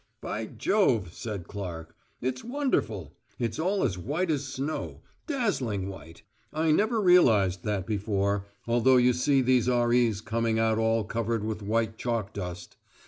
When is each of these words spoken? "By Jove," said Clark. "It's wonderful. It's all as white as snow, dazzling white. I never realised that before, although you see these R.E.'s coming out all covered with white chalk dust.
"By 0.19 0.47
Jove," 0.47 1.13
said 1.13 1.47
Clark. 1.47 1.95
"It's 2.21 2.43
wonderful. 2.43 3.13
It's 3.37 3.59
all 3.59 3.83
as 3.83 3.99
white 3.99 4.31
as 4.31 4.43
snow, 4.45 5.01
dazzling 5.27 5.89
white. 5.89 6.23
I 6.51 6.71
never 6.71 6.99
realised 6.99 7.63
that 7.65 7.85
before, 7.85 8.47
although 8.65 8.97
you 8.97 9.13
see 9.13 9.43
these 9.43 9.69
R.E.'s 9.69 10.21
coming 10.21 10.57
out 10.57 10.79
all 10.79 11.03
covered 11.03 11.43
with 11.43 11.61
white 11.61 11.99
chalk 11.99 12.33
dust. 12.33 12.77